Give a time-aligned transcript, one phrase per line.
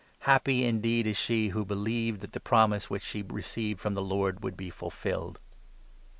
[0.21, 4.01] Happy indeed is she who believed chat the promise which she 45 received from the
[4.01, 5.37] Lord would be fulfilled."